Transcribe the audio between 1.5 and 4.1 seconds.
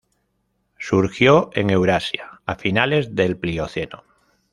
en Eurasia a finales del Plioceno.